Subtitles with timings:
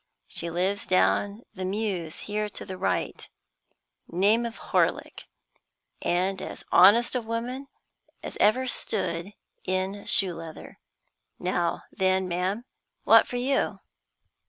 [0.27, 3.29] She lives down the Mews here to the right
[4.07, 5.25] name of Horlick,
[6.01, 7.67] and as honest a woman
[8.23, 9.33] as ever stood
[9.63, 10.79] in shoe leather.
[11.37, 12.65] Now, then, ma'am,
[13.03, 13.79] what for you?"